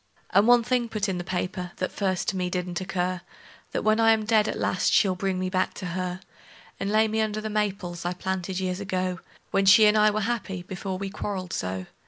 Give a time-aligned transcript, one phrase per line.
[0.31, 3.21] And one thing put in the paper, that first to me didn't occur:
[3.71, 6.21] That when I am dead at last she'll bring me back to her;
[6.79, 9.19] And lay me under the maples I planted years ago,
[9.51, 11.85] When she and I was happy before we quarreled so.